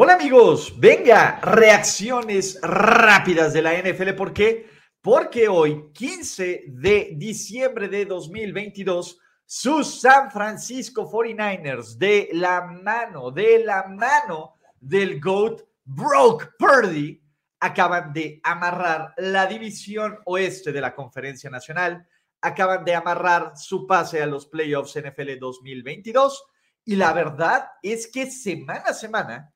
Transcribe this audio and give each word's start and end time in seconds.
Hola 0.00 0.14
amigos, 0.14 0.78
venga, 0.78 1.40
reacciones 1.40 2.60
rápidas 2.62 3.52
de 3.52 3.62
la 3.62 3.74
NFL. 3.82 4.12
¿Por 4.12 4.32
qué? 4.32 4.70
Porque 5.00 5.48
hoy, 5.48 5.90
15 5.92 6.66
de 6.68 7.14
diciembre 7.16 7.88
de 7.88 8.04
2022, 8.04 9.18
sus 9.44 10.00
San 10.00 10.30
Francisco 10.30 11.10
49ers, 11.10 11.96
de 11.96 12.28
la 12.30 12.60
mano, 12.60 13.32
de 13.32 13.64
la 13.64 13.88
mano 13.88 14.54
del 14.78 15.18
GOAT 15.18 15.62
Broke 15.84 16.50
Purdy, 16.56 17.20
acaban 17.58 18.12
de 18.12 18.40
amarrar 18.44 19.14
la 19.16 19.46
división 19.46 20.16
oeste 20.26 20.70
de 20.70 20.80
la 20.80 20.94
Conferencia 20.94 21.50
Nacional, 21.50 22.06
acaban 22.40 22.84
de 22.84 22.94
amarrar 22.94 23.56
su 23.56 23.84
pase 23.84 24.22
a 24.22 24.26
los 24.26 24.46
playoffs 24.46 24.96
NFL 24.96 25.40
2022 25.40 26.44
y 26.84 26.94
la 26.94 27.12
verdad 27.12 27.66
es 27.82 28.06
que 28.06 28.30
semana 28.30 28.84
a 28.90 28.94
semana 28.94 29.52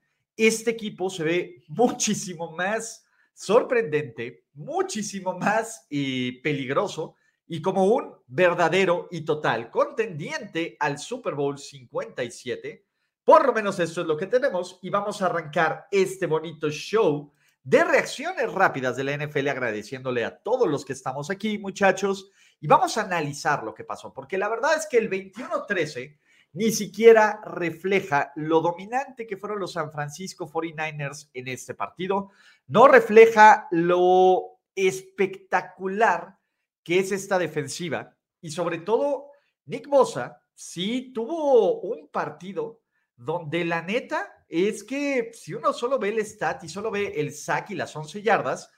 este 0.47 0.73
equipo 0.73 1.11
se 1.11 1.25
ve 1.25 1.65
muchísimo 1.69 2.53
más 2.53 3.05
sorprendente, 3.33 4.47
muchísimo 4.55 5.39
más 5.39 5.87
peligroso 5.89 7.15
y 7.47 7.61
como 7.61 7.87
un 7.87 8.15
verdadero 8.27 9.09
y 9.11 9.23
total 9.23 9.71
contendiente 9.71 10.77
al 10.81 10.99
Super 10.99 11.35
Bowl 11.35 11.59
57. 11.59 12.87
Por 13.25 13.47
lo 13.47 13.53
menos 13.53 13.79
esto 13.79 14.01
es 14.01 14.07
lo 14.07 14.17
que 14.17 14.27
tenemos 14.27 14.79
y 14.83 14.91
vamos 14.91 15.23
a 15.23 15.27
arrancar 15.27 15.87
este 15.91 16.27
bonito 16.27 16.71
show 16.71 17.33
de 17.63 17.85
reacciones 17.85 18.53
rápidas 18.53 18.97
de 18.97 19.05
la 19.05 19.17
NFL 19.17 19.49
agradeciéndole 19.49 20.25
a 20.25 20.37
todos 20.37 20.69
los 20.69 20.85
que 20.85 20.93
estamos 20.93 21.31
aquí, 21.31 21.59
muchachos, 21.59 22.31
y 22.61 22.67
vamos 22.67 22.97
a 22.97 23.03
analizar 23.03 23.63
lo 23.63 23.75
que 23.75 23.85
pasó, 23.85 24.13
porque 24.13 24.39
la 24.39 24.49
verdad 24.49 24.77
es 24.77 24.87
que 24.87 24.99
el 24.99 25.11
21-13 25.11 26.19
ni 26.53 26.71
siquiera 26.71 27.41
refleja 27.45 28.33
lo 28.37 28.61
dominante 28.61 29.27
que 29.27 29.37
fueron 29.37 29.59
los 29.59 29.73
San 29.73 29.91
Francisco 29.91 30.51
49ers 30.51 31.31
en 31.33 31.49
este 31.49 31.75
partido, 31.75 32.31
no 32.67 32.89
refleja 32.89 33.69
lo 33.71 34.59
espectacular 34.75 36.39
que 36.83 36.99
es 36.99 37.13
esta 37.13 37.39
defensiva 37.39 38.17
y 38.41 38.51
sobre 38.51 38.79
todo 38.79 39.31
Nick 39.67 39.89
Bosa 39.89 40.43
sí 40.55 41.13
tuvo 41.15 41.81
un 41.81 42.09
partido 42.09 42.81
donde 43.17 43.65
la 43.65 43.83
neta 43.83 44.45
es 44.49 44.85
que 44.85 45.31
si 45.33 45.55
uno 45.55 45.73
solo 45.73 45.99
ve 45.99 46.11
el 46.11 46.19
stat 46.27 46.65
y 46.65 46.69
solo 46.69 46.91
ve 46.91 47.15
el 47.17 47.33
sack 47.33 47.71
y 47.71 47.75
las 47.75 47.95
11 47.95 48.21
yardas, 48.23 48.71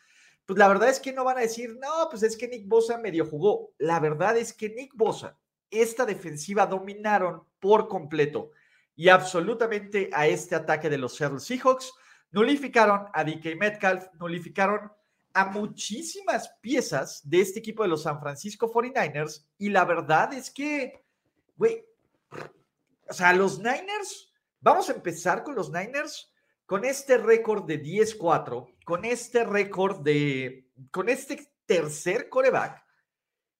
pues 0.44 0.58
la 0.58 0.68
verdad 0.68 0.90
es 0.90 1.00
que 1.00 1.12
no 1.12 1.24
van 1.24 1.38
a 1.38 1.42
decir, 1.42 1.76
no, 1.80 2.08
pues 2.10 2.22
es 2.22 2.36
que 2.36 2.46
Nick 2.46 2.68
Bosa 2.68 2.98
medio 2.98 3.26
jugó. 3.26 3.72
La 3.78 3.98
verdad 3.98 4.36
es 4.36 4.52
que 4.52 4.68
Nick 4.68 4.92
Bosa 4.94 5.38
esta 5.74 6.06
defensiva 6.06 6.66
dominaron 6.66 7.44
por 7.60 7.88
completo 7.88 8.50
y 8.96 9.08
absolutamente 9.08 10.10
a 10.12 10.26
este 10.26 10.54
ataque 10.54 10.88
de 10.88 10.98
los 10.98 11.16
Seattle 11.16 11.40
Seahawks. 11.40 11.92
Nulificaron 12.30 13.06
a 13.12 13.24
DK 13.24 13.56
Metcalf, 13.58 14.06
nulificaron 14.18 14.90
a 15.32 15.46
muchísimas 15.46 16.48
piezas 16.60 17.28
de 17.28 17.40
este 17.40 17.58
equipo 17.58 17.82
de 17.82 17.88
los 17.88 18.02
San 18.02 18.20
Francisco 18.20 18.72
49ers 18.72 19.46
y 19.58 19.70
la 19.70 19.84
verdad 19.84 20.32
es 20.32 20.50
que, 20.50 21.04
güey, 21.56 21.84
o 23.08 23.12
sea, 23.12 23.32
los 23.32 23.58
Niners, 23.58 24.32
vamos 24.60 24.88
a 24.88 24.94
empezar 24.94 25.42
con 25.42 25.54
los 25.54 25.70
Niners 25.70 26.32
con 26.66 26.84
este 26.84 27.18
récord 27.18 27.66
de 27.66 27.82
10-4, 27.82 28.74
con 28.84 29.04
este 29.04 29.44
récord 29.44 30.00
de, 30.02 30.68
con 30.90 31.08
este 31.08 31.52
tercer 31.66 32.28
coreback 32.28 32.83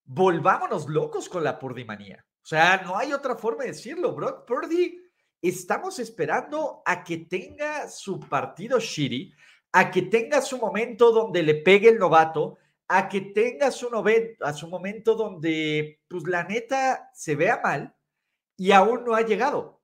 volvámonos 0.05 0.89
locos 0.89 1.29
con 1.29 1.45
la 1.45 1.59
Purdy-manía. 1.59 2.25
O 2.43 2.47
sea, 2.47 2.83
no 2.85 2.97
hay 2.97 3.13
otra 3.13 3.37
forma 3.37 3.65
de 3.65 3.71
decirlo. 3.71 4.15
Brock 4.15 4.47
Purdy, 4.47 5.01
estamos 5.41 5.99
esperando 5.99 6.83
a 6.85 7.03
que 7.03 7.19
tenga 7.19 7.89
su 7.89 8.21
partido 8.21 8.79
shitty, 8.79 9.33
a 9.73 9.91
que 9.91 10.03
tenga 10.03 10.41
su 10.41 10.59
momento 10.59 11.11
donde 11.11 11.43
le 11.43 11.55
pegue 11.57 11.89
el 11.89 11.99
novato, 11.99 12.59
a 12.89 13.09
que 13.09 13.21
tenga 13.21 13.71
su, 13.71 13.89
a 14.41 14.53
su 14.53 14.69
momento 14.69 15.15
donde, 15.15 16.03
pues 16.07 16.25
la 16.27 16.45
neta, 16.45 17.11
se 17.15 17.35
vea 17.35 17.61
mal 17.63 17.97
y 18.57 18.73
aún 18.73 19.05
no 19.05 19.15
ha 19.15 19.23
llegado. 19.23 19.81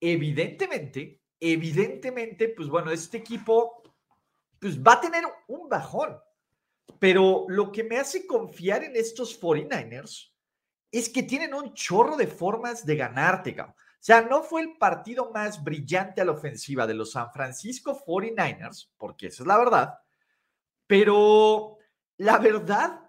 Evidentemente, 0.00 1.22
evidentemente, 1.40 2.48
pues 2.50 2.68
bueno, 2.68 2.90
este 2.90 3.18
equipo, 3.18 3.82
pues 4.60 4.80
va 4.80 4.94
a 4.94 5.00
tener 5.00 5.24
un 5.48 5.68
bajón. 5.68 6.18
Pero 6.98 7.46
lo 7.48 7.72
que 7.72 7.84
me 7.84 7.98
hace 7.98 8.26
confiar 8.26 8.84
en 8.84 8.96
estos 8.96 9.40
49ers 9.40 10.32
es 10.90 11.08
que 11.08 11.22
tienen 11.22 11.54
un 11.54 11.74
chorro 11.74 12.16
de 12.16 12.26
formas 12.26 12.86
de 12.86 12.96
ganarte, 12.96 13.56
O 13.60 13.74
sea, 13.98 14.22
no 14.22 14.42
fue 14.42 14.62
el 14.62 14.76
partido 14.76 15.30
más 15.32 15.62
brillante 15.64 16.20
a 16.20 16.24
la 16.24 16.32
ofensiva 16.32 16.86
de 16.86 16.94
los 16.94 17.12
San 17.12 17.32
Francisco 17.32 18.00
49ers, 18.06 18.90
porque 18.96 19.26
esa 19.26 19.42
es 19.42 19.46
la 19.46 19.58
verdad, 19.58 19.94
pero 20.86 21.78
la 22.18 22.38
verdad 22.38 23.00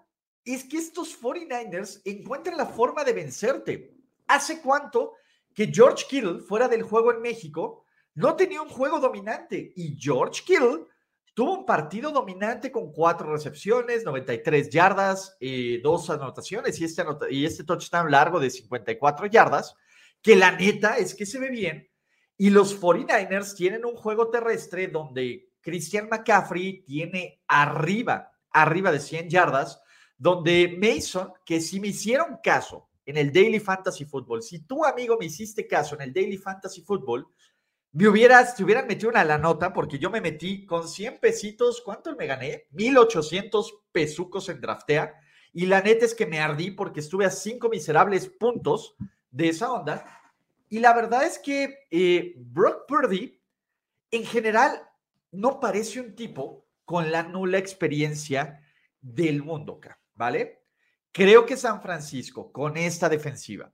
es 0.44 0.64
que 0.64 0.78
estos 0.78 1.20
49ers 1.20 2.02
encuentran 2.04 2.56
la 2.56 2.66
forma 2.66 3.04
de 3.04 3.12
vencerte. 3.12 3.94
¿Hace 4.26 4.60
cuánto 4.60 5.14
que 5.54 5.66
George 5.72 6.06
Kittle, 6.08 6.40
fuera 6.40 6.68
del 6.68 6.82
juego 6.82 7.12
en 7.12 7.20
México, 7.20 7.84
no 8.14 8.34
tenía 8.34 8.62
un 8.62 8.68
juego 8.68 8.98
dominante? 8.98 9.72
Y 9.76 9.96
George 9.96 10.42
Kittle 10.44 10.86
Tuvo 11.36 11.52
un 11.52 11.66
partido 11.66 12.12
dominante 12.12 12.72
con 12.72 12.90
cuatro 12.90 13.30
recepciones, 13.30 14.06
93 14.06 14.70
yardas, 14.70 15.36
eh, 15.38 15.80
dos 15.82 16.08
anotaciones 16.08 16.80
y 16.80 16.84
este, 16.84 17.04
y 17.28 17.44
este 17.44 17.62
touchdown 17.62 18.10
largo 18.10 18.40
de 18.40 18.48
54 18.48 19.26
yardas, 19.26 19.74
que 20.22 20.34
la 20.34 20.52
neta 20.52 20.96
es 20.96 21.14
que 21.14 21.26
se 21.26 21.38
ve 21.38 21.50
bien. 21.50 21.90
Y 22.38 22.48
los 22.48 22.80
49ers 22.80 23.54
tienen 23.54 23.84
un 23.84 23.96
juego 23.96 24.30
terrestre 24.30 24.88
donde 24.88 25.50
Christian 25.60 26.08
McCaffrey 26.08 26.82
tiene 26.86 27.42
arriba, 27.46 28.32
arriba 28.50 28.90
de 28.90 29.00
100 29.00 29.28
yardas, 29.28 29.82
donde 30.16 30.74
Mason, 30.80 31.34
que 31.44 31.60
si 31.60 31.80
me 31.80 31.88
hicieron 31.88 32.38
caso 32.42 32.88
en 33.04 33.18
el 33.18 33.30
Daily 33.30 33.60
Fantasy 33.60 34.06
Football, 34.06 34.42
si 34.42 34.60
tú 34.60 34.86
amigo 34.86 35.18
me 35.20 35.26
hiciste 35.26 35.66
caso 35.66 35.96
en 35.96 36.00
el 36.00 36.14
Daily 36.14 36.38
Fantasy 36.38 36.80
Football, 36.80 37.28
me 37.96 38.08
hubieras, 38.08 38.60
hubieran 38.60 38.86
metido 38.86 39.08
una 39.08 39.24
la 39.24 39.38
nota 39.38 39.72
porque 39.72 39.98
yo 39.98 40.10
me 40.10 40.20
metí 40.20 40.66
con 40.66 40.86
100 40.86 41.18
pesitos, 41.18 41.80
¿cuánto 41.80 42.14
me 42.14 42.26
gané? 42.26 42.66
1800 42.72 43.84
pesucos 43.90 44.50
en 44.50 44.60
draftea. 44.60 45.14
Y 45.54 45.64
la 45.64 45.80
neta 45.80 46.04
es 46.04 46.14
que 46.14 46.26
me 46.26 46.38
ardí 46.38 46.72
porque 46.72 47.00
estuve 47.00 47.24
a 47.24 47.30
cinco 47.30 47.70
miserables 47.70 48.28
puntos 48.28 48.96
de 49.30 49.48
esa 49.48 49.72
onda. 49.72 50.04
Y 50.68 50.80
la 50.80 50.92
verdad 50.92 51.24
es 51.24 51.38
que 51.38 51.86
eh, 51.90 52.34
Brock 52.36 52.86
Purdy, 52.86 53.40
en 54.10 54.26
general, 54.26 54.78
no 55.30 55.58
parece 55.58 55.98
un 55.98 56.14
tipo 56.14 56.66
con 56.84 57.10
la 57.10 57.22
nula 57.22 57.56
experiencia 57.56 58.60
del 59.00 59.42
mundo, 59.42 59.80
¿vale? 60.12 60.66
Creo 61.12 61.46
que 61.46 61.56
San 61.56 61.80
Francisco, 61.80 62.52
con 62.52 62.76
esta 62.76 63.08
defensiva, 63.08 63.72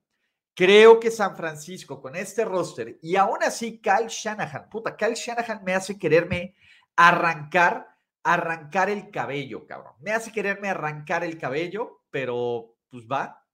Creo 0.54 1.00
que 1.00 1.10
San 1.10 1.36
Francisco 1.36 2.00
con 2.00 2.14
este 2.14 2.44
roster 2.44 2.98
y 3.00 3.16
aún 3.16 3.42
así 3.42 3.80
Kyle 3.80 4.08
Shanahan, 4.08 4.68
puta, 4.68 4.96
Kyle 4.96 5.14
Shanahan 5.14 5.64
me 5.64 5.74
hace 5.74 5.98
quererme 5.98 6.54
arrancar, 6.94 7.88
arrancar 8.22 8.90
el 8.90 9.10
cabello, 9.10 9.66
cabrón. 9.66 9.94
Me 10.00 10.12
hace 10.12 10.30
quererme 10.30 10.68
arrancar 10.68 11.24
el 11.24 11.38
cabello, 11.38 12.02
pero 12.10 12.76
pues 12.90 13.06
va. 13.10 13.46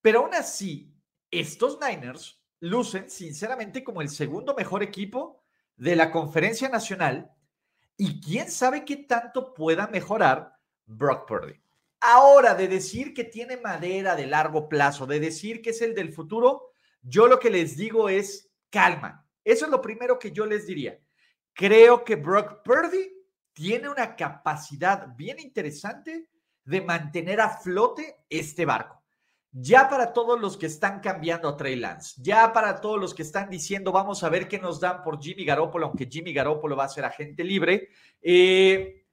Pero 0.00 0.20
aún 0.20 0.34
así, 0.34 0.94
estos 1.30 1.78
Niners 1.80 2.40
lucen 2.60 3.10
sinceramente 3.10 3.82
como 3.82 4.00
el 4.00 4.08
segundo 4.08 4.54
mejor 4.54 4.82
equipo 4.82 5.42
de 5.76 5.96
la 5.96 6.10
conferencia 6.12 6.68
nacional 6.68 7.32
y 7.96 8.20
quién 8.20 8.50
sabe 8.50 8.84
qué 8.84 8.96
tanto 8.96 9.54
pueda 9.54 9.88
mejorar 9.88 10.56
Brock 10.86 11.26
Purdy. 11.26 11.60
Ahora, 12.00 12.54
de 12.54 12.68
decir 12.68 13.12
que 13.12 13.24
tiene 13.24 13.56
madera 13.56 14.14
de 14.14 14.26
largo 14.26 14.68
plazo, 14.68 15.06
de 15.06 15.18
decir 15.18 15.60
que 15.60 15.70
es 15.70 15.82
el 15.82 15.94
del 15.94 16.12
futuro, 16.12 16.70
yo 17.02 17.26
lo 17.26 17.38
que 17.38 17.50
les 17.50 17.76
digo 17.76 18.08
es 18.08 18.50
calma. 18.70 19.26
Eso 19.44 19.64
es 19.64 19.70
lo 19.70 19.80
primero 19.80 20.18
que 20.18 20.30
yo 20.30 20.46
les 20.46 20.66
diría. 20.66 20.98
Creo 21.52 22.04
que 22.04 22.16
Brock 22.16 22.62
Purdy 22.62 23.12
tiene 23.52 23.88
una 23.88 24.14
capacidad 24.14 25.08
bien 25.16 25.40
interesante 25.40 26.28
de 26.64 26.80
mantener 26.82 27.40
a 27.40 27.48
flote 27.48 28.24
este 28.28 28.64
barco. 28.64 29.02
ya 29.50 29.88
para 29.88 30.12
todos 30.12 30.38
los 30.38 30.56
que 30.58 30.66
están 30.66 31.00
cambiando 31.00 31.48
a 31.48 31.56
Trey 31.56 31.74
Lance, 31.74 32.20
ya 32.22 32.52
para 32.52 32.80
todos 32.80 33.00
los 33.00 33.14
que 33.14 33.22
están 33.22 33.48
diciendo 33.48 33.90
vamos 33.90 34.22
a 34.22 34.28
ver 34.28 34.46
qué 34.46 34.58
nos 34.58 34.78
dan 34.78 35.02
por 35.02 35.18
Jimmy 35.20 35.44
Garoppolo, 35.44 35.86
aunque 35.86 36.06
Jimmy 36.06 36.34
Garoppolo 36.34 36.76
va 36.76 36.84
a 36.84 36.88
ser 36.88 37.06
agente 37.06 37.42
libre, 37.42 37.88
eh, 38.20 39.06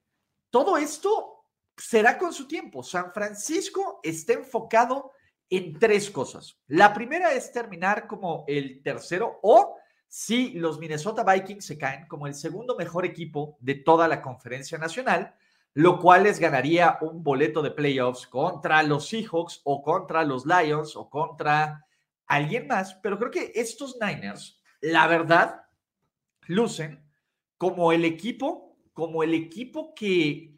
todo 0.50 0.76
esto 0.76 1.35
será 1.76 2.18
con 2.18 2.32
su 2.32 2.48
tiempo. 2.48 2.82
San 2.82 3.12
Francisco 3.12 4.00
está 4.02 4.32
enfocado 4.32 5.12
en 5.48 5.78
tres 5.78 6.10
cosas. 6.10 6.58
La 6.66 6.92
primera 6.92 7.32
es 7.32 7.52
terminar 7.52 8.06
como 8.06 8.44
el 8.48 8.82
tercero 8.82 9.38
o 9.42 9.76
si 10.08 10.50
los 10.50 10.78
Minnesota 10.78 11.24
Vikings 11.24 11.64
se 11.64 11.78
caen 11.78 12.06
como 12.06 12.26
el 12.26 12.34
segundo 12.34 12.76
mejor 12.76 13.04
equipo 13.04 13.56
de 13.60 13.74
toda 13.74 14.08
la 14.08 14.22
conferencia 14.22 14.78
nacional, 14.78 15.34
lo 15.74 16.00
cual 16.00 16.22
les 16.22 16.38
ganaría 16.38 16.98
un 17.02 17.22
boleto 17.22 17.60
de 17.60 17.70
playoffs 17.70 18.26
contra 18.26 18.82
los 18.82 19.08
Seahawks 19.08 19.60
o 19.64 19.82
contra 19.82 20.24
los 20.24 20.46
Lions 20.46 20.96
o 20.96 21.10
contra 21.10 21.86
alguien 22.26 22.66
más. 22.66 22.94
Pero 23.02 23.18
creo 23.18 23.30
que 23.30 23.52
estos 23.54 23.98
Niners, 24.00 24.62
la 24.80 25.06
verdad, 25.06 25.66
lucen 26.46 27.04
como 27.58 27.92
el 27.92 28.04
equipo, 28.04 28.78
como 28.92 29.22
el 29.22 29.34
equipo 29.34 29.94
que, 29.94 30.55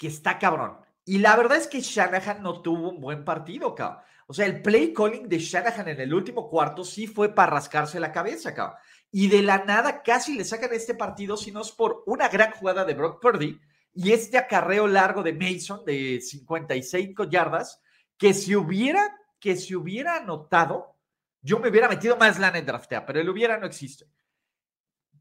que 0.00 0.06
está 0.06 0.38
cabrón. 0.38 0.78
Y 1.04 1.18
la 1.18 1.36
verdad 1.36 1.58
es 1.58 1.68
que 1.68 1.82
Shanahan 1.82 2.42
no 2.42 2.62
tuvo 2.62 2.88
un 2.88 3.00
buen 3.02 3.22
partido, 3.22 3.74
cabrón. 3.74 4.02
O 4.26 4.32
sea, 4.32 4.46
el 4.46 4.62
play 4.62 4.94
calling 4.94 5.28
de 5.28 5.38
Shanahan 5.38 5.88
en 5.88 6.00
el 6.00 6.14
último 6.14 6.48
cuarto 6.48 6.84
sí 6.84 7.06
fue 7.06 7.34
para 7.34 7.52
rascarse 7.52 8.00
la 8.00 8.10
cabeza, 8.10 8.54
cabrón. 8.54 8.78
Y 9.12 9.28
de 9.28 9.42
la 9.42 9.62
nada 9.64 10.02
casi 10.02 10.36
le 10.36 10.44
sacan 10.44 10.72
este 10.72 10.94
partido, 10.94 11.36
si 11.36 11.52
no 11.52 11.60
es 11.60 11.70
por 11.70 12.02
una 12.06 12.28
gran 12.28 12.52
jugada 12.52 12.86
de 12.86 12.94
Brock 12.94 13.20
Purdy 13.20 13.60
y 13.92 14.12
este 14.12 14.38
acarreo 14.38 14.86
largo 14.86 15.22
de 15.22 15.34
Mason 15.34 15.84
de 15.84 16.22
55 16.22 17.24
yardas, 17.24 17.82
que 18.16 18.32
si 18.32 18.56
hubiera, 18.56 19.18
que 19.38 19.56
si 19.56 19.74
hubiera 19.74 20.16
anotado, 20.16 20.96
yo 21.42 21.58
me 21.58 21.68
hubiera 21.68 21.88
metido 21.88 22.16
más 22.16 22.38
lana 22.38 22.58
en 22.58 22.64
draftea, 22.64 23.04
pero 23.04 23.20
el 23.20 23.28
hubiera 23.28 23.58
no 23.58 23.66
existe. 23.66 24.06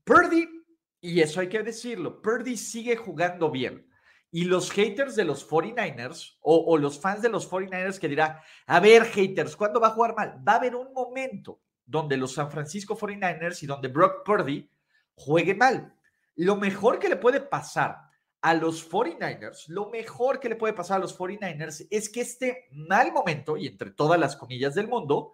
Purdy, 0.05 0.47
y 1.01 1.19
eso 1.19 1.41
hay 1.41 1.49
que 1.49 1.63
decirlo, 1.63 2.21
Purdy 2.21 2.55
sigue 2.55 2.95
jugando 2.95 3.51
bien. 3.51 3.88
Y 4.31 4.43
los 4.43 4.71
haters 4.71 5.15
de 5.15 5.25
los 5.25 5.47
49ers 5.47 6.37
o, 6.41 6.57
o, 6.67 6.77
los 6.77 6.99
fans 6.99 7.21
de 7.21 7.29
los 7.29 7.49
49ers 7.49 7.99
que 7.99 8.07
dirán, 8.07 8.37
a 8.67 8.79
ver, 8.79 9.05
haters, 9.05 9.55
¿cuándo 9.55 9.79
va 9.79 9.87
a 9.87 9.91
jugar 9.91 10.15
mal? 10.15 10.41
Va 10.47 10.53
a 10.53 10.57
haber 10.57 10.75
un 10.75 10.93
momento 10.93 11.61
donde 11.85 12.17
los 12.17 12.33
San 12.33 12.51
Francisco 12.51 12.95
49ers 12.95 13.63
y 13.63 13.65
donde 13.65 13.87
Brock 13.87 14.23
Purdy 14.23 14.69
juegue 15.15 15.55
mal. 15.55 15.95
Lo 16.35 16.55
mejor 16.55 16.99
que 16.99 17.09
le 17.09 17.15
puede 17.15 17.41
pasar 17.41 17.97
a 18.41 18.53
los 18.53 18.89
49ers, 18.89 19.67
lo 19.67 19.89
mejor 19.89 20.39
que 20.39 20.49
le 20.49 20.55
puede 20.55 20.73
pasar 20.73 20.97
a 20.97 21.01
los 21.01 21.17
49ers 21.17 21.87
es 21.89 22.09
que 22.09 22.21
este 22.21 22.69
mal 22.71 23.11
momento, 23.11 23.57
y 23.57 23.67
entre 23.67 23.91
todas 23.91 24.19
las 24.19 24.35
comillas 24.35 24.75
del 24.75 24.87
mundo, 24.87 25.33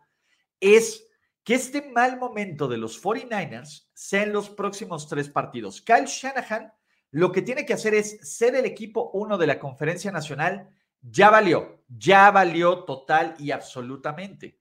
es 0.60 1.08
que 1.44 1.54
este 1.54 1.84
mal 1.92 2.18
momento 2.18 2.68
de 2.68 2.78
los 2.78 3.02
49ers 3.04 3.88
sea 3.94 4.24
en 4.24 4.34
los 4.34 4.50
próximos 4.50 5.08
tres 5.08 5.30
partidos. 5.30 5.82
Kyle 5.82 6.06
Shanahan 6.06 6.74
lo 7.16 7.32
que 7.32 7.42
tiene 7.42 7.66
que 7.66 7.72
hacer 7.72 7.94
es 7.94 8.20
ser 8.30 8.56
el 8.56 8.66
equipo 8.66 9.10
uno 9.14 9.38
de 9.38 9.48
la 9.48 9.58
conferencia 9.58 10.12
nacional. 10.12 10.70
Ya 11.00 11.30
valió, 11.30 11.82
ya 11.88 12.30
valió 12.30 12.84
total 12.84 13.36
y 13.40 13.52
absolutamente. 13.52 14.60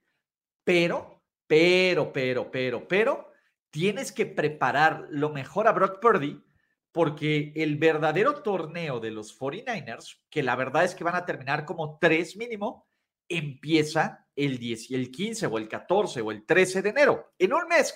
Pero, 0.63 1.25
pero, 1.49 2.13
pero, 2.13 2.53
pero, 2.53 2.87
pero, 2.87 3.33
tienes 3.71 4.13
que 4.13 4.27
preparar 4.27 5.09
lo 5.11 5.31
mejor 5.31 5.67
a 5.67 5.73
Brock 5.73 6.01
Purdy 6.01 6.45
porque 6.93 7.53
el 7.57 7.77
verdadero 7.77 8.41
torneo 8.41 9.01
de 9.01 9.11
los 9.11 9.37
49ers, 9.37 10.21
que 10.31 10.45
la 10.45 10.55
verdad 10.55 10.85
es 10.85 10.95
que 10.95 11.03
van 11.03 11.17
a 11.17 11.27
terminar 11.27 11.65
como 11.65 11.99
tres 11.99 12.37
mínimo, 12.37 12.87
empieza 13.29 14.29
el 14.37 14.61
10 14.61 14.93
y 14.93 14.95
el 14.95 15.11
15 15.11 15.49
o 15.49 15.59
el 15.59 15.69
14 15.69 16.21
o 16.21 16.31
el 16.31 16.47
13 16.47 16.83
de 16.83 16.91
enero. 16.91 17.33
En 17.37 17.53
un 17.53 17.67
mes, 17.67 17.93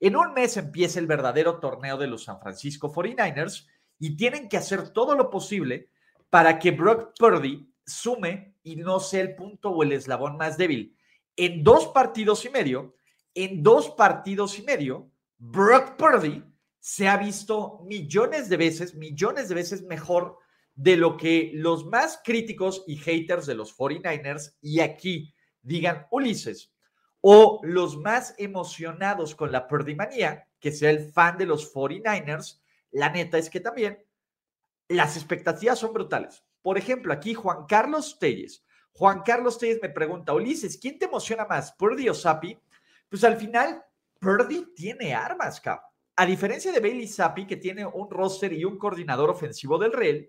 en 0.00 0.16
un 0.16 0.34
mes 0.34 0.56
empieza 0.56 0.98
el 0.98 1.06
verdadero 1.06 1.60
torneo 1.60 1.96
de 1.96 2.08
los 2.08 2.24
San 2.24 2.40
Francisco 2.40 2.92
49ers 2.92 3.68
y 4.02 4.16
tienen 4.16 4.48
que 4.48 4.56
hacer 4.56 4.88
todo 4.88 5.14
lo 5.14 5.30
posible 5.30 5.88
para 6.28 6.58
que 6.58 6.72
Brock 6.72 7.12
Purdy 7.16 7.72
sume 7.86 8.56
y 8.64 8.74
no 8.74 8.98
sea 8.98 9.20
el 9.20 9.36
punto 9.36 9.70
o 9.70 9.84
el 9.84 9.92
eslabón 9.92 10.36
más 10.36 10.58
débil. 10.58 10.96
En 11.36 11.62
dos 11.62 11.86
partidos 11.86 12.44
y 12.44 12.50
medio, 12.50 12.96
en 13.32 13.62
dos 13.62 13.90
partidos 13.90 14.58
y 14.58 14.62
medio, 14.62 15.08
Brock 15.38 15.94
Purdy 15.96 16.42
se 16.80 17.06
ha 17.06 17.16
visto 17.16 17.78
millones 17.84 18.48
de 18.48 18.56
veces, 18.56 18.96
millones 18.96 19.48
de 19.48 19.54
veces 19.54 19.84
mejor 19.84 20.36
de 20.74 20.96
lo 20.96 21.16
que 21.16 21.52
los 21.54 21.86
más 21.86 22.20
críticos 22.24 22.82
y 22.88 22.96
haters 22.96 23.46
de 23.46 23.54
los 23.54 23.72
49ers 23.78 24.56
y 24.60 24.80
aquí 24.80 25.32
digan 25.62 26.08
Ulises, 26.10 26.72
o 27.20 27.60
los 27.62 27.96
más 27.96 28.34
emocionados 28.36 29.36
con 29.36 29.52
la 29.52 29.68
perdimanía, 29.68 30.48
que 30.58 30.72
sea 30.72 30.90
el 30.90 31.08
fan 31.12 31.38
de 31.38 31.46
los 31.46 31.72
49ers, 31.72 32.61
la 32.92 33.10
neta 33.10 33.38
es 33.38 33.50
que 33.50 33.60
también 33.60 34.04
las 34.88 35.16
expectativas 35.16 35.78
son 35.78 35.92
brutales. 35.92 36.44
Por 36.62 36.78
ejemplo, 36.78 37.12
aquí 37.12 37.34
Juan 37.34 37.66
Carlos 37.66 38.18
Telles. 38.18 38.64
Juan 38.92 39.22
Carlos 39.22 39.58
Telles 39.58 39.80
me 39.82 39.88
pregunta, 39.88 40.34
Ulises, 40.34 40.78
¿quién 40.78 40.98
te 40.98 41.06
emociona 41.06 41.44
más, 41.46 41.72
Purdy 41.72 42.08
o 42.08 42.14
Sapi? 42.14 42.58
Pues 43.08 43.24
al 43.24 43.36
final, 43.36 43.82
Purdy 44.20 44.72
tiene 44.74 45.14
armas, 45.14 45.60
cabrón 45.60 45.92
a 46.16 46.26
diferencia 46.26 46.72
de 46.72 46.80
Bailey 46.80 47.08
Zappi, 47.08 47.46
que 47.46 47.56
tiene 47.56 47.86
un 47.86 48.10
roster 48.10 48.52
y 48.52 48.64
un 48.64 48.78
coordinador 48.78 49.30
ofensivo 49.30 49.78
del 49.78 49.92
Real, 49.92 50.28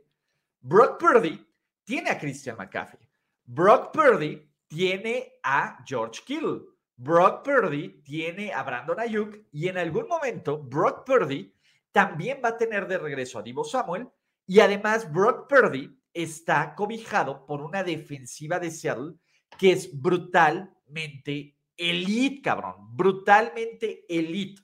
Brock 0.61 0.99
Purdy 0.99 1.45
tiene 1.83 2.09
a 2.09 2.17
Christian 2.17 2.57
McCaffrey. 2.57 3.07
Brock 3.43 3.91
Purdy 3.91 4.49
tiene 4.67 5.33
a 5.43 5.83
George 5.85 6.21
Kittle. 6.25 6.61
Brock 6.95 7.43
Purdy 7.43 8.01
tiene 8.01 8.53
a 8.53 8.63
Brandon 8.63 8.99
Ayuk 8.99 9.37
y 9.51 9.67
en 9.67 9.77
algún 9.77 10.07
momento 10.07 10.63
Brock 10.63 11.05
Purdy 11.05 11.52
también 11.93 12.41
va 12.43 12.49
a 12.49 12.57
tener 12.57 12.87
de 12.87 12.97
regreso 12.97 13.39
a 13.39 13.43
Divo 13.43 13.63
Samuel 13.63 14.09
y 14.45 14.59
además 14.59 15.09
Brock 15.09 15.47
Purdy 15.47 15.97
está 16.11 16.75
cobijado 16.75 17.45
por 17.45 17.61
una 17.61 17.83
defensiva 17.83 18.59
de 18.59 18.71
Seattle 18.71 19.13
que 19.57 19.71
es 19.71 19.89
brutalmente 20.01 21.55
elite, 21.77 22.41
cabrón, 22.41 22.75
brutalmente 22.95 24.05
elite. 24.09 24.61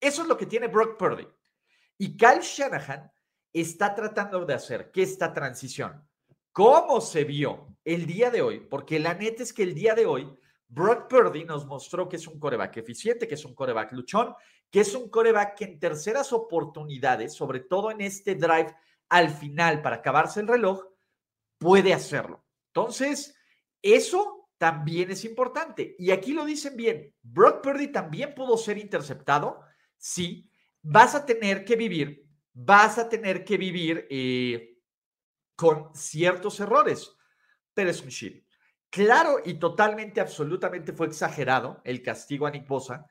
Eso 0.00 0.22
es 0.22 0.28
lo 0.28 0.36
que 0.36 0.46
tiene 0.46 0.68
Brock 0.68 0.96
Purdy. 0.96 1.26
Y 1.98 2.16
Kyle 2.16 2.40
Shanahan 2.40 3.10
está 3.52 3.94
tratando 3.94 4.44
de 4.44 4.54
hacer 4.54 4.92
que 4.92 5.02
esta 5.02 5.32
transición, 5.32 6.08
¿cómo 6.52 7.00
se 7.00 7.24
vio 7.24 7.76
el 7.84 8.06
día 8.06 8.30
de 8.30 8.40
hoy? 8.40 8.60
Porque 8.60 9.00
la 9.00 9.14
neta 9.14 9.42
es 9.42 9.52
que 9.52 9.64
el 9.64 9.74
día 9.74 9.94
de 9.94 10.06
hoy, 10.06 10.32
Brock 10.68 11.08
Purdy 11.08 11.44
nos 11.44 11.66
mostró 11.66 12.08
que 12.08 12.16
es 12.16 12.26
un 12.28 12.38
coreback 12.38 12.76
eficiente, 12.76 13.26
que 13.26 13.34
es 13.34 13.44
un 13.44 13.54
coreback 13.54 13.92
luchón, 13.92 14.34
que 14.70 14.80
es 14.80 14.94
un 14.94 15.08
coreback 15.08 15.56
que 15.56 15.64
en 15.64 15.78
terceras 15.78 16.32
oportunidades, 16.32 17.34
sobre 17.34 17.60
todo 17.60 17.90
en 17.90 18.00
este 18.00 18.34
drive 18.34 18.74
al 19.08 19.30
final 19.30 19.80
para 19.80 19.96
acabarse 19.96 20.40
el 20.40 20.48
reloj, 20.48 20.84
puede 21.58 21.94
hacerlo. 21.94 22.44
Entonces, 22.68 23.34
eso 23.80 24.50
también 24.58 25.10
es 25.10 25.24
importante. 25.24 25.94
Y 25.98 26.10
aquí 26.10 26.32
lo 26.32 26.44
dicen 26.44 26.76
bien, 26.76 27.14
Brock 27.22 27.62
Purdy 27.62 27.88
también 27.88 28.34
pudo 28.34 28.56
ser 28.58 28.76
interceptado 28.76 29.60
sí, 29.98 30.50
vas 30.80 31.14
a 31.14 31.26
tener 31.26 31.64
que 31.64 31.76
vivir, 31.76 32.24
vas 32.52 32.98
a 32.98 33.08
tener 33.08 33.44
que 33.44 33.58
vivir 33.58 34.06
eh, 34.08 34.78
con 35.56 35.94
ciertos 35.94 36.60
errores, 36.60 37.12
pero 37.74 37.90
es. 37.90 38.04
Claro 38.90 39.38
y 39.44 39.54
totalmente, 39.54 40.20
absolutamente 40.20 40.92
fue 40.92 41.08
exagerado 41.08 41.82
el 41.84 42.02
castigo 42.02 42.46
a 42.46 42.50
Nick 42.50 42.66
Bosa, 42.66 43.06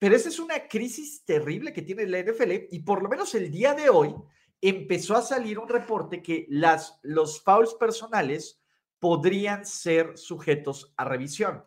pero 0.00 0.16
esa 0.16 0.28
es 0.28 0.40
una 0.40 0.66
crisis 0.66 1.24
terrible 1.24 1.72
que 1.72 1.82
tiene 1.82 2.04
la 2.06 2.20
NFL 2.20 2.66
y 2.72 2.80
por 2.80 3.04
lo 3.04 3.08
menos 3.08 3.32
el 3.36 3.52
día 3.52 3.74
de 3.74 3.88
hoy 3.88 4.12
empezó 4.60 5.14
a 5.14 5.22
salir 5.22 5.60
un 5.60 5.68
reporte 5.68 6.20
que 6.20 6.46
las, 6.48 6.98
los 7.02 7.40
fouls 7.40 7.74
personales 7.74 8.60
podrían 8.98 9.64
ser 9.64 10.18
sujetos 10.18 10.92
a 10.96 11.04
revisión 11.04 11.62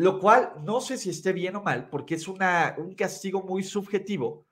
lo 0.00 0.18
cual 0.18 0.52
no 0.64 0.80
sé 0.80 0.96
si 0.96 1.10
esté 1.10 1.34
bien 1.34 1.56
o 1.56 1.62
mal, 1.62 1.90
porque 1.90 2.14
es 2.14 2.26
una, 2.26 2.74
un 2.78 2.94
castigo 2.94 3.42
muy 3.42 3.62
subjetivo, 3.62 4.46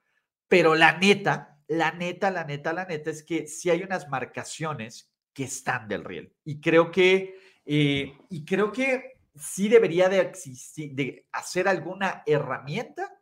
pero 0.47 0.75
la 0.75 0.99
neta, 0.99 1.59
la 1.69 1.91
neta, 1.93 2.31
la 2.31 2.45
neta, 2.45 2.75
la 2.75 2.85
neta 2.85 3.11
es 3.11 3.23
que 3.23 3.47
sí 3.47 3.71
hay 3.71 3.83
unas 3.83 4.09
marcaciones 4.11 5.11
que 5.33 5.45
están 5.45 5.89
del 5.89 6.05
riel. 6.05 6.35
Y 6.45 6.61
creo 6.61 6.91
que, 6.91 7.39
eh, 7.65 8.13
y 8.29 8.45
creo 8.45 8.71
que 8.71 9.18
sí 9.39 9.69
debería 9.69 10.09
de, 10.09 10.21
existir, 10.21 11.27
hacer 11.33 11.69
alguna 11.69 12.23
herramienta 12.27 13.19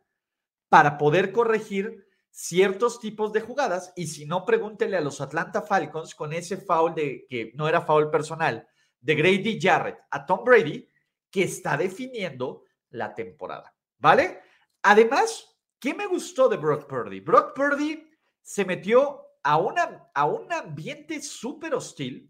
para 0.69 0.97
poder 0.97 1.31
corregir 1.31 2.07
ciertos 2.29 2.99
tipos 2.99 3.33
de 3.33 3.41
jugadas. 3.41 3.93
Y 3.95 4.07
si 4.07 4.25
no, 4.25 4.45
pregúntele 4.45 4.97
a 4.97 5.01
los 5.01 5.21
Atlanta 5.21 5.61
Falcons 5.61 6.13
con 6.13 6.33
ese 6.33 6.57
foul 6.57 6.93
de 6.93 7.25
que 7.29 7.51
no 7.55 7.67
era 7.67 7.81
foul 7.81 8.09
personal 8.09 8.67
de 8.99 9.15
Grady 9.15 9.59
Jarrett 9.61 9.99
a 10.11 10.25
Tom 10.25 10.43
Brady 10.43 10.87
que 11.29 11.43
está 11.43 11.77
definiendo 11.77 12.63
la 12.89 13.13
temporada, 13.13 13.75
¿vale? 13.97 14.41
Además, 14.81 15.57
¿qué 15.79 15.93
me 15.93 16.07
gustó 16.07 16.47
de 16.47 16.57
Brock 16.57 16.87
Purdy? 16.87 17.19
Brock 17.19 17.53
Purdy 17.55 18.09
se 18.41 18.65
metió 18.65 19.25
a, 19.43 19.57
una, 19.57 20.09
a 20.13 20.25
un 20.25 20.51
ambiente 20.51 21.21
súper 21.21 21.75
hostil, 21.75 22.29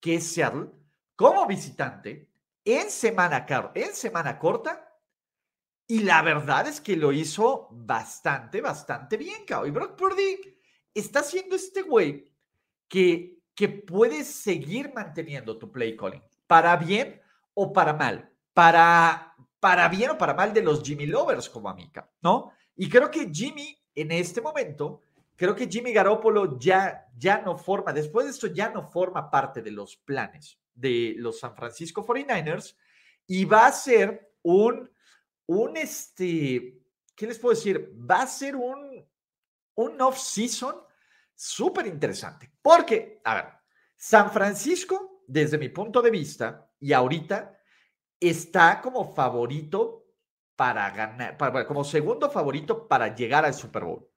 que 0.00 0.16
es 0.16 0.26
Seattle, 0.32 0.70
como 1.14 1.46
visitante, 1.46 2.28
en 2.68 2.90
semana, 2.90 3.46
en 3.74 3.94
semana 3.94 4.38
corta. 4.38 4.84
Y 5.86 6.00
la 6.00 6.20
verdad 6.20 6.66
es 6.68 6.82
que 6.82 6.96
lo 6.96 7.12
hizo 7.12 7.68
bastante, 7.70 8.60
bastante 8.60 9.16
bien, 9.16 9.46
cabrón. 9.46 9.70
Y 9.70 9.72
Brock 9.72 9.96
Purdy 9.96 10.60
está 10.92 11.22
siendo 11.22 11.56
este 11.56 11.80
güey 11.80 12.30
que, 12.86 13.40
que 13.54 13.70
puede 13.70 14.22
seguir 14.22 14.92
manteniendo 14.92 15.56
tu 15.56 15.72
play 15.72 15.96
calling, 15.96 16.22
para 16.46 16.76
bien 16.76 17.22
o 17.54 17.72
para 17.72 17.94
mal, 17.94 18.30
para, 18.52 19.34
para 19.58 19.88
bien 19.88 20.10
o 20.10 20.18
para 20.18 20.34
mal 20.34 20.52
de 20.52 20.62
los 20.62 20.82
Jimmy 20.82 21.06
Lovers 21.06 21.48
como 21.48 21.70
amiga, 21.70 22.10
¿no? 22.20 22.52
Y 22.76 22.88
creo 22.88 23.10
que 23.10 23.30
Jimmy 23.32 23.78
en 23.94 24.12
este 24.12 24.42
momento, 24.42 25.02
creo 25.36 25.54
que 25.54 25.68
Jimmy 25.68 25.92
Garoppolo 25.92 26.58
ya, 26.58 27.08
ya 27.16 27.40
no 27.40 27.56
forma, 27.56 27.94
después 27.94 28.26
de 28.26 28.32
esto 28.32 28.46
ya 28.48 28.68
no 28.68 28.90
forma 28.90 29.30
parte 29.30 29.62
de 29.62 29.70
los 29.70 29.96
planes 29.96 30.58
de 30.78 31.14
los 31.16 31.40
San 31.40 31.54
Francisco 31.54 32.06
49ers 32.06 32.76
y 33.26 33.44
va 33.44 33.66
a 33.66 33.72
ser 33.72 34.32
un, 34.42 34.90
un 35.46 35.76
este, 35.76 36.80
¿qué 37.14 37.26
les 37.26 37.38
puedo 37.38 37.54
decir? 37.54 37.92
Va 38.08 38.22
a 38.22 38.26
ser 38.26 38.56
un, 38.56 39.06
un 39.74 40.00
off-season 40.00 40.76
súper 41.34 41.86
interesante. 41.86 42.52
Porque, 42.62 43.20
a 43.24 43.34
ver, 43.34 43.44
San 43.96 44.30
Francisco, 44.30 45.22
desde 45.26 45.58
mi 45.58 45.68
punto 45.68 46.00
de 46.00 46.10
vista, 46.10 46.70
y 46.80 46.92
ahorita, 46.92 47.58
está 48.20 48.80
como 48.80 49.14
favorito 49.14 50.06
para 50.56 50.90
ganar, 50.90 51.36
para, 51.36 51.66
como 51.66 51.84
segundo 51.84 52.30
favorito 52.30 52.88
para 52.88 53.14
llegar 53.14 53.44
al 53.44 53.54
Super 53.54 53.84
Bowl. 53.84 54.08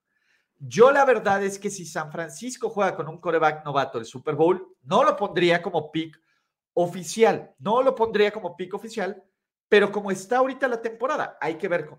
Yo 0.57 0.91
la 0.91 1.05
verdad 1.05 1.43
es 1.43 1.57
que 1.57 1.69
si 1.69 1.85
San 1.85 2.11
Francisco 2.11 2.69
juega 2.69 2.95
con 2.95 3.07
un 3.07 3.19
coreback 3.19 3.65
novato 3.65 3.97
el 3.97 4.05
Super 4.05 4.35
Bowl, 4.35 4.75
no 4.83 5.03
lo 5.03 5.15
pondría 5.15 5.61
como 5.61 5.91
pick 5.91 6.19
oficial. 6.73 7.53
No 7.59 7.81
lo 7.81 7.95
pondría 7.95 8.31
como 8.31 8.55
pico 8.55 8.77
oficial, 8.77 9.23
pero 9.67 9.91
como 9.91 10.11
está 10.11 10.37
ahorita 10.37 10.67
la 10.67 10.81
temporada, 10.81 11.37
hay 11.39 11.55
que 11.55 11.67
ver 11.67 11.89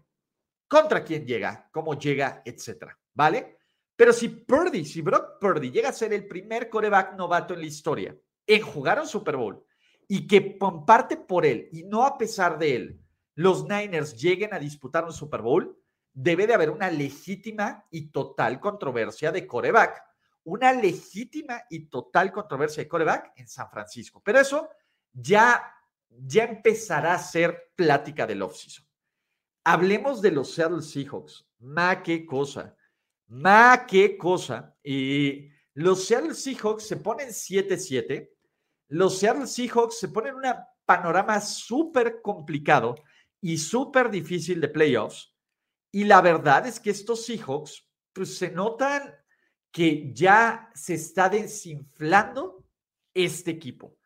contra 0.69 1.05
quién 1.05 1.27
llega, 1.27 1.69
cómo 1.73 1.99
llega, 1.99 2.43
etcétera. 2.45 2.99
¿Vale? 3.15 3.59
Pero 3.97 4.13
si 4.13 4.29
Purdy, 4.29 4.85
si 4.85 5.03
Brock 5.03 5.39
Purdy 5.41 5.71
llega 5.71 5.91
a 5.91 5.93
ser 5.93 6.13
el 6.13 6.27
primer 6.27 6.69
coreback 6.69 7.15
novato 7.15 7.55
en 7.55 7.61
la 7.61 7.67
historia 7.67 8.17
en 8.47 8.63
jugar 8.63 9.01
un 9.01 9.07
Super 9.07 9.37
Bowl 9.37 9.65
y 10.09 10.27
que 10.27 10.59
comparte 10.59 11.17
por 11.17 11.47
él 11.47 11.69
y 11.73 11.85
no 11.85 12.05
a 12.05 12.19
pesar 12.19 12.59
de 12.59 12.75
él, 12.75 13.01
los 13.35 13.65
Niners 13.65 14.21
lleguen 14.21 14.53
a 14.55 14.59
disputar 14.59 15.05
un 15.05 15.13
Super 15.13 15.43
Bowl, 15.43 15.79
debe 16.13 16.47
de 16.47 16.55
haber 16.55 16.71
una 16.71 16.91
legítima 16.91 17.87
y 17.91 18.11
total 18.11 18.61
controversia 18.61 19.31
de 19.31 19.47
coreback 19.47 20.03
una 20.45 20.73
legítima 20.73 21.63
y 21.71 21.87
total 21.87 22.33
controversia 22.33 22.83
de 22.83 22.89
coreback 22.89 23.33
en 23.37 23.49
San 23.49 23.71
Francisco. 23.71 24.21
Pero 24.25 24.41
eso 24.41 24.69
ya, 25.13 25.63
ya 26.09 26.45
empezará 26.45 27.15
a 27.15 27.19
ser 27.19 27.73
plática 27.75 28.27
del 28.27 28.43
offseason. 28.43 28.85
Hablemos 29.65 30.21
de 30.21 30.33
los 30.33 30.53
Seattle 30.53 30.83
Seahawks. 30.83 31.47
Ma, 31.61 32.03
qué 32.03 32.27
cosa. 32.27 32.77
Ma, 33.29 33.87
qué 33.87 34.19
cosa. 34.19 34.77
Y 34.83 35.49
los 35.75 36.05
Seattle 36.07 36.35
Seahawks 36.35 36.87
se 36.87 36.97
ponen 36.97 37.29
7-7. 37.29 38.29
Los 38.89 39.19
Seattle 39.19 39.47
Seahawks 39.47 39.99
se 39.99 40.09
ponen 40.09 40.33
en 40.33 40.37
un 40.37 40.55
panorama 40.85 41.41
súper 41.41 42.21
complicado 42.21 42.97
y 43.41 43.57
súper 43.59 44.11
difícil 44.11 44.61
de 44.61 44.69
playoffs. 44.69 45.33
Y 45.93 46.05
la 46.05 46.21
verdad 46.21 46.67
es 46.67 46.81
que 46.81 46.91
estos 46.91 47.25
Seahawks 47.25 47.89
pues, 48.13 48.37
se 48.37 48.51
notan 48.51 49.15
que 49.73 50.13
ya 50.13 50.71
se 50.75 50.95
está 50.95 51.29
desinflando 51.29 52.63
este 53.13 53.51
equipo. 53.51 53.97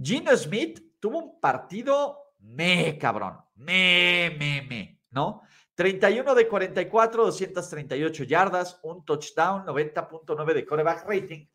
Gino 0.00 0.34
Smith 0.36 0.80
tuvo 1.00 1.18
un 1.18 1.40
partido 1.40 2.28
me, 2.38 2.96
cabrón, 2.96 3.36
me, 3.56 4.34
me, 4.38 4.62
me, 4.62 5.02
¿no? 5.10 5.42
31 5.74 6.34
de 6.34 6.48
44, 6.48 7.24
238 7.26 8.24
yardas, 8.24 8.80
un 8.82 9.04
touchdown, 9.04 9.64
90.9 9.66 10.54
de 10.54 10.64
coreback 10.64 11.04
rating. 11.08 11.46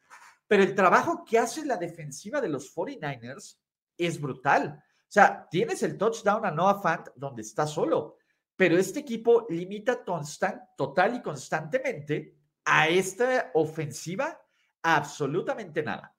Pero 0.48 0.64
el 0.64 0.76
trabajo 0.76 1.24
que 1.26 1.40
hace 1.40 1.66
la 1.66 1.78
defensiva 1.78 2.40
de 2.40 2.50
los 2.50 2.74
49ers 2.76 3.58
es 3.98 4.20
brutal. 4.20 4.78
O 4.78 5.12
sea, 5.14 5.48
tienes 5.50 5.84
el 5.84 5.98
touchdown 5.98 6.46
a 6.46 6.52
Noah 6.52 6.82
Fant 6.82 7.10
donde 7.16 7.42
está 7.42 7.68
solo, 7.68 8.18
pero 8.56 8.78
este 8.78 9.00
equipo 9.00 9.46
limita 9.50 10.04
constant, 10.04 10.62
total 10.78 11.16
y 11.16 11.22
constantemente 11.22 12.43
a 12.66 12.88
esta 12.88 13.52
ofensiva 13.54 14.40
absolutamente 14.82 15.84
nada. 15.84 16.16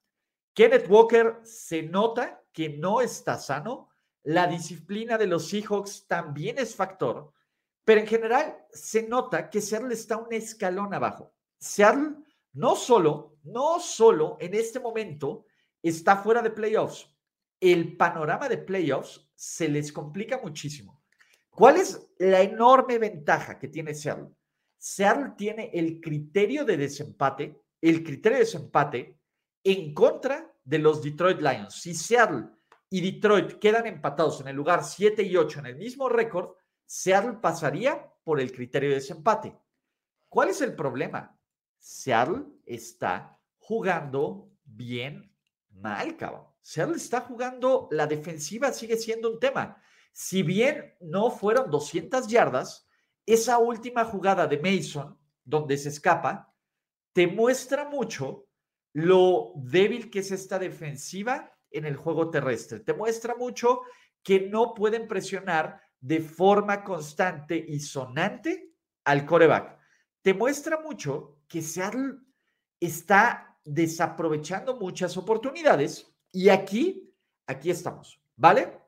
Kenneth 0.54 0.88
Walker 0.88 1.40
se 1.42 1.82
nota 1.82 2.42
que 2.52 2.70
no 2.70 3.00
está 3.00 3.38
sano. 3.38 3.90
La 4.22 4.46
disciplina 4.46 5.18
de 5.18 5.26
los 5.26 5.48
Seahawks 5.48 6.06
también 6.06 6.58
es 6.58 6.74
factor, 6.74 7.32
pero 7.84 8.00
en 8.00 8.06
general 8.06 8.56
se 8.72 9.06
nota 9.06 9.50
que 9.50 9.60
Seattle 9.60 9.92
está 9.92 10.16
un 10.16 10.32
escalón 10.32 10.94
abajo. 10.94 11.34
Seattle 11.58 12.16
no 12.54 12.76
solo, 12.76 13.36
no 13.42 13.80
solo 13.80 14.36
en 14.40 14.54
este 14.54 14.80
momento 14.80 15.44
está 15.82 16.16
fuera 16.16 16.40
de 16.40 16.50
playoffs. 16.50 17.10
El 17.60 17.96
panorama 17.96 18.48
de 18.48 18.58
playoffs 18.58 19.28
se 19.34 19.68
les 19.68 19.92
complica 19.92 20.38
muchísimo. 20.38 21.02
¿Cuál 21.50 21.76
es 21.76 22.08
la 22.18 22.40
enorme 22.40 22.98
ventaja 22.98 23.58
que 23.58 23.68
tiene 23.68 23.94
Seattle? 23.94 24.30
Seattle 24.86 25.32
tiene 25.38 25.70
el 25.72 25.98
criterio 25.98 26.62
de 26.62 26.76
desempate, 26.76 27.64
el 27.80 28.04
criterio 28.04 28.36
de 28.36 28.44
desempate 28.44 29.18
en 29.64 29.94
contra 29.94 30.54
de 30.62 30.78
los 30.78 31.02
Detroit 31.02 31.40
Lions. 31.40 31.72
Si 31.72 31.94
Seattle 31.94 32.50
y 32.90 33.00
Detroit 33.00 33.54
quedan 33.54 33.86
empatados 33.86 34.42
en 34.42 34.48
el 34.48 34.56
lugar 34.56 34.84
7 34.84 35.22
y 35.22 35.38
8 35.38 35.60
en 35.60 35.66
el 35.66 35.76
mismo 35.76 36.10
récord, 36.10 36.50
Seattle 36.84 37.38
pasaría 37.40 38.12
por 38.24 38.38
el 38.38 38.52
criterio 38.52 38.90
de 38.90 38.96
desempate. 38.96 39.56
¿Cuál 40.28 40.50
es 40.50 40.60
el 40.60 40.74
problema? 40.74 41.34
Seattle 41.78 42.44
está 42.66 43.40
jugando 43.56 44.50
bien 44.64 45.34
mal, 45.70 46.14
cabrón. 46.18 46.44
Seattle 46.60 46.96
está 46.96 47.22
jugando, 47.22 47.88
la 47.90 48.06
defensiva 48.06 48.70
sigue 48.70 48.98
siendo 48.98 49.32
un 49.32 49.40
tema. 49.40 49.82
Si 50.12 50.42
bien 50.42 50.94
no 51.00 51.30
fueron 51.30 51.70
200 51.70 52.28
yardas, 52.28 52.83
esa 53.26 53.58
última 53.58 54.04
jugada 54.04 54.46
de 54.46 54.58
Mason, 54.58 55.18
donde 55.44 55.76
se 55.76 55.88
escapa, 55.88 56.52
te 57.12 57.26
muestra 57.26 57.88
mucho 57.88 58.46
lo 58.92 59.52
débil 59.56 60.10
que 60.10 60.20
es 60.20 60.30
esta 60.30 60.58
defensiva 60.58 61.52
en 61.70 61.84
el 61.84 61.96
juego 61.96 62.30
terrestre. 62.30 62.80
Te 62.80 62.94
muestra 62.94 63.34
mucho 63.34 63.82
que 64.22 64.48
no 64.48 64.74
pueden 64.74 65.08
presionar 65.08 65.80
de 66.00 66.20
forma 66.20 66.84
constante 66.84 67.56
y 67.56 67.80
sonante 67.80 68.72
al 69.04 69.26
coreback. 69.26 69.78
Te 70.22 70.34
muestra 70.34 70.80
mucho 70.80 71.38
que 71.48 71.62
Seattle 71.62 72.18
está 72.80 73.58
desaprovechando 73.64 74.76
muchas 74.76 75.16
oportunidades 75.16 76.14
y 76.30 76.48
aquí, 76.48 77.14
aquí 77.46 77.70
estamos, 77.70 78.20
¿vale? 78.36 78.80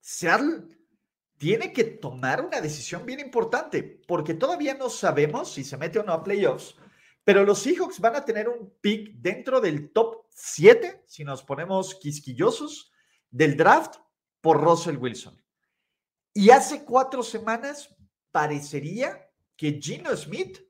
Seattle 0.00 0.75
tiene 1.38 1.72
que 1.72 1.84
tomar 1.84 2.44
una 2.44 2.60
decisión 2.60 3.04
bien 3.04 3.20
importante, 3.20 3.82
porque 4.06 4.34
todavía 4.34 4.74
no 4.74 4.88
sabemos 4.88 5.52
si 5.52 5.64
se 5.64 5.76
mete 5.76 5.98
o 5.98 6.02
no 6.02 6.12
a 6.12 6.24
playoffs, 6.24 6.76
pero 7.24 7.44
los 7.44 7.58
Seahawks 7.58 8.00
van 8.00 8.16
a 8.16 8.24
tener 8.24 8.48
un 8.48 8.72
pick 8.80 9.14
dentro 9.16 9.60
del 9.60 9.90
top 9.90 10.26
7, 10.30 11.02
si 11.06 11.24
nos 11.24 11.42
ponemos 11.42 11.94
quisquillosos, 11.96 12.92
del 13.30 13.56
draft 13.56 13.96
por 14.40 14.62
Russell 14.62 14.96
Wilson. 14.96 15.42
Y 16.32 16.50
hace 16.50 16.84
cuatro 16.84 17.22
semanas 17.22 17.94
parecería 18.30 19.28
que 19.56 19.80
Gino 19.80 20.14
Smith 20.16 20.60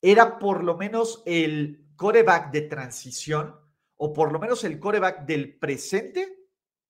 era 0.00 0.38
por 0.38 0.64
lo 0.64 0.76
menos 0.76 1.22
el 1.24 1.86
coreback 1.96 2.50
de 2.50 2.62
transición 2.62 3.56
o 3.96 4.12
por 4.12 4.32
lo 4.32 4.40
menos 4.40 4.64
el 4.64 4.80
coreback 4.80 5.24
del 5.24 5.58
presente 5.58 6.48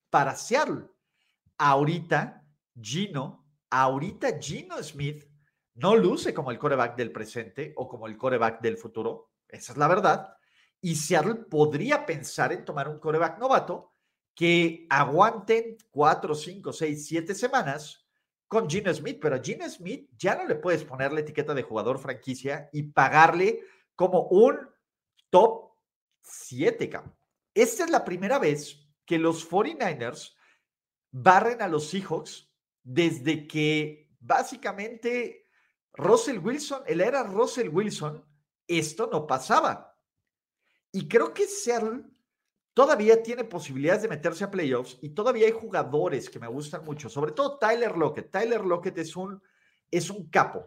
para 0.08 0.34
Seattle. 0.34 0.86
Ahorita 1.58 2.41
Gino, 2.80 3.46
ahorita 3.70 4.40
Gino 4.40 4.82
Smith 4.82 5.26
no 5.74 5.96
luce 5.96 6.34
como 6.34 6.50
el 6.50 6.58
coreback 6.58 6.96
del 6.96 7.12
presente 7.12 7.72
o 7.76 7.88
como 7.88 8.06
el 8.06 8.16
coreback 8.16 8.60
del 8.60 8.76
futuro. 8.76 9.30
Esa 9.48 9.72
es 9.72 9.78
la 9.78 9.88
verdad. 9.88 10.36
Y 10.80 10.96
Seattle 10.96 11.46
podría 11.48 12.04
pensar 12.04 12.52
en 12.52 12.64
tomar 12.64 12.88
un 12.88 12.98
coreback 12.98 13.38
novato 13.38 13.92
que 14.34 14.86
aguanten 14.90 15.76
cuatro, 15.90 16.34
cinco, 16.34 16.72
seis, 16.72 17.06
siete 17.06 17.34
semanas 17.34 18.06
con 18.48 18.68
Gino 18.68 18.92
Smith, 18.92 19.18
pero 19.20 19.36
a 19.36 19.42
Gino 19.42 19.68
Smith 19.68 20.10
ya 20.16 20.34
no 20.34 20.46
le 20.46 20.56
puedes 20.56 20.84
poner 20.84 21.12
la 21.12 21.20
etiqueta 21.20 21.54
de 21.54 21.62
jugador 21.62 21.98
franquicia 21.98 22.68
y 22.72 22.82
pagarle 22.82 23.60
como 23.94 24.28
un 24.28 24.58
top 25.30 25.72
7. 26.22 26.90
Esta 27.54 27.84
es 27.84 27.90
la 27.90 28.04
primera 28.04 28.38
vez 28.38 28.88
que 29.04 29.18
los 29.18 29.48
49ers 29.48 30.34
barren 31.10 31.62
a 31.62 31.68
los 31.68 31.88
Seahawks 31.88 32.51
desde 32.82 33.46
que 33.46 34.10
básicamente 34.20 35.48
Russell 35.94 36.38
Wilson, 36.38 36.82
el 36.86 37.00
era 37.00 37.22
Russell 37.22 37.68
Wilson, 37.68 38.24
esto 38.66 39.08
no 39.10 39.26
pasaba. 39.26 39.96
Y 40.90 41.08
creo 41.08 41.32
que 41.32 41.46
Seattle 41.46 42.04
todavía 42.74 43.22
tiene 43.22 43.44
posibilidades 43.44 44.02
de 44.02 44.08
meterse 44.08 44.44
a 44.44 44.50
playoffs 44.50 44.98
y 45.02 45.10
todavía 45.10 45.46
hay 45.46 45.52
jugadores 45.52 46.30
que 46.30 46.38
me 46.38 46.48
gustan 46.48 46.84
mucho, 46.84 47.08
sobre 47.08 47.32
todo 47.32 47.58
Tyler 47.58 47.96
Lockett. 47.96 48.30
Tyler 48.30 48.64
Lockett 48.64 48.98
es 48.98 49.16
un, 49.16 49.42
es 49.90 50.10
un 50.10 50.28
capo, 50.30 50.66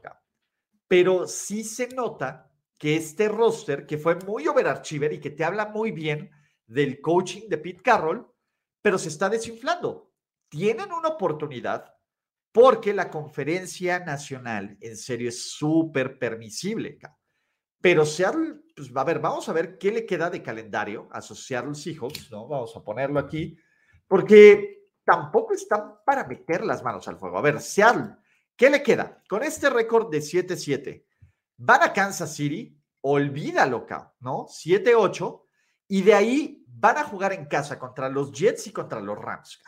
pero 0.87 1.27
sí 1.27 1.63
se 1.63 1.87
nota 1.89 2.51
que 2.77 2.97
este 2.97 3.29
roster, 3.29 3.85
que 3.85 3.97
fue 3.97 4.15
muy 4.15 4.47
overachiever 4.47 5.13
y 5.13 5.19
que 5.19 5.31
te 5.31 5.43
habla 5.43 5.67
muy 5.67 5.91
bien 5.91 6.29
del 6.67 6.99
coaching 7.01 7.47
de 7.47 7.57
Pete 7.57 7.81
Carroll, 7.81 8.27
pero 8.81 8.97
se 8.97 9.09
está 9.09 9.29
desinflando. 9.29 10.11
Tienen 10.49 10.91
una 10.91 11.09
oportunidad 11.09 11.94
porque 12.55 12.93
la 12.93 13.11
conferencia 13.11 13.99
nacional, 13.99 14.77
en 14.79 14.95
serio, 14.95 15.27
es 15.27 15.51
súper 15.51 16.17
permisible. 16.17 16.97
Pero 17.81 18.05
Seattle, 18.05 18.61
pues 18.73 18.89
a 18.95 19.03
ver, 19.03 19.19
vamos 19.19 19.49
a 19.49 19.51
ver 19.51 19.77
qué 19.77 19.91
le 19.91 20.05
queda 20.05 20.29
de 20.29 20.41
calendario 20.41 21.09
a 21.11 21.21
Seattle 21.21 21.75
Seahawks, 21.75 22.31
¿no? 22.31 22.47
Vamos 22.47 22.73
a 22.77 22.81
ponerlo 22.81 23.19
aquí, 23.19 23.57
porque 24.07 24.87
tampoco 25.03 25.53
están 25.53 25.95
para 26.05 26.25
meter 26.25 26.63
las 26.63 26.81
manos 26.81 27.05
al 27.09 27.17
fuego. 27.17 27.37
A 27.37 27.41
ver, 27.41 27.59
Seattle, 27.59 28.15
¿qué 28.55 28.69
le 28.69 28.81
queda? 28.81 29.21
Con 29.27 29.43
este 29.43 29.69
récord 29.69 30.09
de 30.09 30.19
7-7, 30.19 31.03
van 31.57 31.83
a 31.83 31.91
Kansas 31.91 32.33
City, 32.33 32.81
olvídalo, 33.01 33.85
¿no? 34.21 34.45
7-8, 34.45 35.43
y 35.89 36.03
de 36.03 36.13
ahí 36.13 36.63
van 36.69 36.99
a 36.99 37.03
jugar 37.03 37.33
en 37.33 37.47
casa 37.47 37.77
contra 37.77 38.07
los 38.07 38.31
Jets 38.31 38.67
y 38.67 38.71
contra 38.71 39.01
los 39.01 39.17
Rams. 39.17 39.59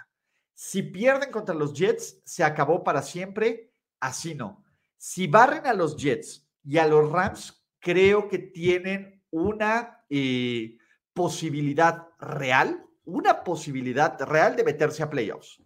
Si 0.59 0.81
pierden 0.81 1.29
contra 1.29 1.53
los 1.53 1.71
Jets, 1.71 2.19
se 2.25 2.43
acabó 2.43 2.83
para 2.83 3.03
siempre. 3.03 3.75
Así 3.99 4.33
no. 4.33 4.65
Si 4.97 5.27
barren 5.27 5.67
a 5.67 5.73
los 5.73 5.95
Jets 5.95 6.49
y 6.63 6.79
a 6.79 6.87
los 6.87 7.11
Rams, 7.11 7.63
creo 7.77 8.27
que 8.27 8.39
tienen 8.39 9.23
una 9.29 10.03
eh, 10.09 10.79
posibilidad 11.13 12.07
real, 12.17 12.83
una 13.05 13.43
posibilidad 13.43 14.19
real 14.23 14.55
de 14.55 14.63
meterse 14.63 15.03
a 15.03 15.09
playoffs. 15.11 15.61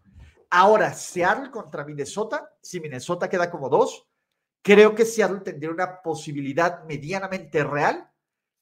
Ahora, 0.50 0.94
Seattle 0.94 1.52
contra 1.52 1.86
Minnesota, 1.86 2.54
si 2.62 2.82
Minnesota 2.82 3.30
queda 3.30 3.50
como 3.50 3.70
dos, 3.70 4.10
creo 4.62 4.94
que 4.94 5.06
Seattle 5.06 5.40
tendría 5.40 5.72
una 5.72 6.02
posibilidad 6.02 6.84
medianamente 6.84 7.64
real 7.64 8.12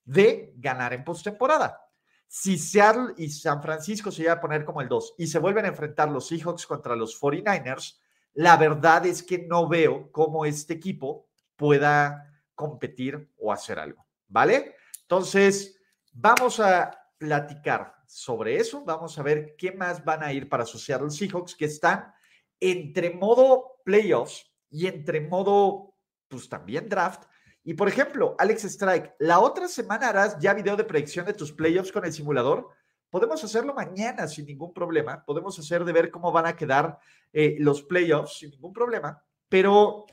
de 0.04 0.54
ganar 0.58 0.94
en 0.94 1.04
postemporada. 1.04 1.89
Si 2.32 2.60
Seattle 2.60 3.16
y 3.18 3.28
San 3.28 3.60
Francisco 3.60 4.12
se 4.12 4.22
llegan 4.22 4.38
a 4.38 4.42
poner 4.42 4.64
como 4.64 4.82
el 4.82 4.88
2 4.88 5.16
y 5.18 5.26
se 5.26 5.40
vuelven 5.40 5.66
a 5.66 5.70
enfrentar 5.70 6.12
los 6.12 6.28
Seahawks 6.28 6.68
contra 6.68 6.96
los 6.96 7.20
49ers, 7.20 8.00
la 8.36 8.56
verdad 8.56 9.08
es 9.08 9.24
que 9.24 9.40
no 9.48 9.68
veo 9.68 10.12
cómo 10.12 10.46
este 10.46 10.76
equipo 10.76 11.28
pueda 11.56 12.32
competir 12.54 13.32
o 13.40 13.52
hacer 13.52 13.80
algo, 13.80 14.06
¿vale? 14.28 14.76
Entonces, 15.02 15.82
vamos 16.14 16.60
a 16.60 16.92
platicar 17.18 17.96
sobre 18.06 18.58
eso, 18.58 18.86
vamos 18.86 19.18
a 19.18 19.24
ver 19.24 19.56
qué 19.58 19.72
más 19.72 20.06
van 20.06 20.22
a 20.22 20.32
ir 20.32 20.48
para 20.48 20.68
su 20.68 20.78
Seattle 20.78 21.10
Seahawks 21.10 21.56
que 21.56 21.66
están 21.66 22.14
entre 22.60 23.10
modo 23.10 23.82
playoffs 23.84 24.46
y 24.70 24.86
entre 24.86 25.20
modo, 25.20 25.96
pues 26.28 26.48
también 26.48 26.88
draft, 26.88 27.24
y 27.70 27.76
por 27.76 27.88
ejemplo, 27.88 28.36
Alex 28.40 28.64
Strike, 28.64 29.14
la 29.20 29.40
otra 29.42 29.68
semana 29.68 30.10
harás 30.10 30.40
ya 30.40 30.56
video 30.56 30.76
de 30.76 30.84
predicción 30.84 31.28
de 31.28 31.36
tus 31.36 31.52
playoffs 31.54 31.92
con 31.92 32.04
el 32.04 32.12
simulador. 32.12 32.68
Podemos 33.12 33.44
hacerlo 33.44 33.76
mañana 33.76 34.28
sin 34.28 34.48
ningún 34.48 34.74
problema. 34.74 35.24
Podemos 35.24 35.60
hacer 35.60 35.86
de 35.86 35.94
ver 35.94 36.10
cómo 36.10 36.32
van 36.32 36.48
a 36.48 36.56
quedar 36.56 36.98
eh, 37.32 37.58
los 37.60 37.84
playoffs 37.84 38.40
sin 38.40 38.50
ningún 38.50 38.74
problema. 38.74 39.24
Pero 39.48 40.08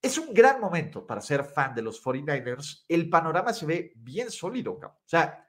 es 0.00 0.16
un 0.16 0.32
gran 0.32 0.58
momento 0.58 1.06
para 1.06 1.20
ser 1.20 1.44
fan 1.44 1.74
de 1.74 1.82
los 1.82 2.02
49ers. 2.02 2.86
El 2.88 3.10
panorama 3.10 3.52
se 3.52 3.66
ve 3.66 3.92
bien 3.94 4.30
sólido. 4.30 4.80
O 4.82 4.94
sea, 5.04 5.46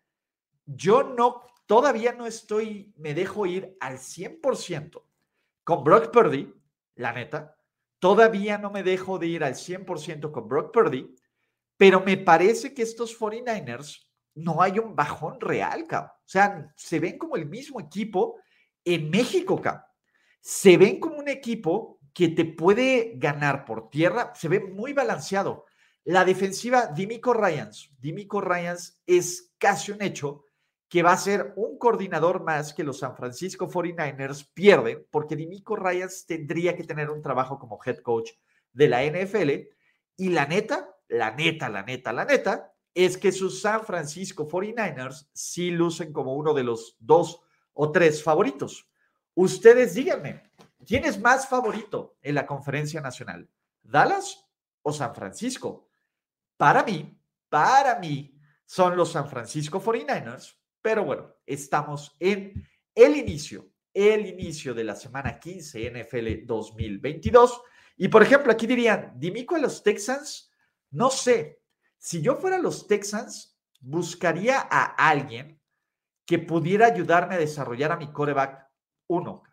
yo 0.66 1.04
no, 1.04 1.44
todavía 1.66 2.12
no 2.12 2.28
estoy, 2.28 2.94
me 2.98 3.14
dejo 3.14 3.46
ir 3.46 3.78
al 3.80 4.00
100% 4.00 5.02
con 5.64 5.84
Brock 5.86 6.12
Purdy, 6.12 6.54
la 6.96 7.14
neta. 7.14 7.56
Todavía 8.00 8.58
no 8.58 8.70
me 8.70 8.84
dejo 8.84 9.18
de 9.18 9.28
ir 9.28 9.46
al 9.46 9.54
100% 9.54 10.30
con 10.30 10.50
Brock 10.50 10.74
Purdy 10.74 11.16
pero 11.84 12.00
me 12.00 12.16
parece 12.16 12.74
que 12.74 12.82
estos 12.82 13.20
49ers 13.20 14.08
no 14.36 14.62
hay 14.62 14.80
un 14.80 14.96
bajón 14.96 15.42
real, 15.42 15.86
cabrón. 15.86 16.12
O 16.16 16.30
sea, 16.30 16.74
se 16.78 16.98
ven 16.98 17.18
como 17.18 17.36
el 17.36 17.46
mismo 17.46 17.78
equipo 17.82 18.40
en 18.86 19.10
México, 19.10 19.60
cabrón. 19.62 19.84
Se 20.40 20.78
ven 20.78 20.98
como 21.02 21.18
un 21.18 21.28
equipo 21.28 22.00
que 22.14 22.30
te 22.30 22.46
puede 22.46 23.16
ganar 23.18 23.66
por 23.66 23.90
tierra, 23.90 24.32
se 24.34 24.48
ve 24.48 24.62
muy 24.62 24.94
balanceado. 24.94 25.66
La 26.06 26.24
defensiva, 26.24 26.88
Dimico 26.88 27.34
Ryans, 27.34 27.92
Dimico 28.00 28.40
Ryans 28.40 29.02
es 29.06 29.54
casi 29.58 29.92
un 29.92 30.02
hecho 30.02 30.46
que 30.88 31.04
va 31.04 31.12
a 31.12 31.18
ser 31.18 31.52
un 31.58 31.78
coordinador 31.78 32.46
más 32.46 32.74
que 32.74 32.86
los 32.86 33.00
San 33.00 33.18
Francisco 33.18 33.70
49ers 33.70 34.50
pierden, 34.54 35.06
porque 35.12 35.36
Dimico 35.36 35.76
Ryans 35.76 36.26
tendría 36.28 36.78
que 36.78 36.86
tener 36.86 37.10
un 37.10 37.22
trabajo 37.22 37.60
como 37.60 37.78
head 37.86 37.98
coach 37.98 38.32
de 38.72 38.88
la 38.88 39.04
NFL. 39.04 39.50
Y 40.16 40.30
la 40.30 40.46
neta, 40.46 40.93
la 41.08 41.32
neta, 41.32 41.70
la 41.70 41.84
neta, 41.84 42.14
la 42.14 42.26
neta, 42.26 42.74
es 42.94 43.18
que 43.18 43.32
sus 43.32 43.62
San 43.62 43.84
Francisco 43.84 44.48
49ers 44.48 45.28
sí 45.34 45.72
lucen 45.72 46.14
como 46.14 46.36
uno 46.36 46.54
de 46.54 46.64
los 46.64 46.96
dos 47.00 47.42
o 47.74 47.92
tres 47.92 48.22
favoritos. 48.22 48.88
Ustedes 49.34 49.96
díganme, 49.96 50.44
¿quién 50.86 51.06
es 51.06 51.20
más 51.20 51.48
favorito 51.48 52.18
en 52.22 52.36
la 52.36 52.46
conferencia 52.46 53.02
nacional? 53.02 53.50
¿Dallas 53.82 54.46
o 54.84 54.94
San 54.94 55.16
Francisco? 55.16 55.90
Para 56.56 56.84
mí, 56.84 57.20
para 57.50 58.00
mí, 58.00 58.40
son 58.66 58.96
los 58.96 59.12
San 59.12 59.28
Francisco 59.28 59.82
49ers, 59.82 60.56
pero 60.82 61.04
bueno, 61.04 61.36
estamos 61.46 62.16
en 62.20 62.68
el 62.94 63.18
inicio, 63.18 63.70
el 63.94 64.26
inicio 64.26 64.74
de 64.74 64.84
la 64.84 64.96
semana 64.96 65.40
15 65.40 65.92
NFL 65.92 66.46
2022. 66.46 67.62
Y 67.98 68.08
por 68.08 68.24
ejemplo, 68.24 68.52
aquí 68.52 68.68
dirían, 68.68 69.14
Dimico 69.16 69.56
a 69.56 69.60
los 69.60 69.84
Texans 69.84 70.53
no 70.94 71.10
sé, 71.10 71.62
si 71.98 72.22
yo 72.22 72.36
fuera 72.36 72.58
los 72.58 72.88
Texans, 72.88 73.60
buscaría 73.80 74.60
a 74.70 74.86
alguien 75.10 75.60
que 76.26 76.40
pudiera 76.40 76.88
ayudarme 76.88 77.36
a 77.36 77.40
desarrollar 77.40 77.92
a 77.92 77.98
mi 77.98 78.12
coreback 78.12 78.68
uno 79.08 79.44